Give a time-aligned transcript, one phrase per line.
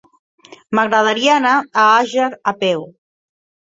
[0.77, 2.87] M'agradaria anar a Àger a peu.